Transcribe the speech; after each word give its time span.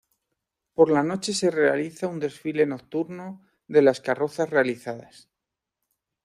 Por 0.73 0.89
la 0.89 1.03
noche 1.03 1.31
se 1.31 1.51
realiza 1.51 2.07
un 2.07 2.19
desfile 2.19 2.65
nocturno 2.65 3.45
de 3.67 3.83
las 3.83 4.01
carrozas 4.01 4.49
realizadas. 4.49 5.29